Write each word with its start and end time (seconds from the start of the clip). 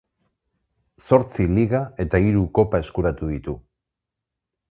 Zortzi 1.07 1.45
liga 1.57 1.81
eta 2.05 2.21
hiru 2.25 2.41
kopa 2.59 2.81
eskuratu 2.85 3.31
ditu. 3.35 3.57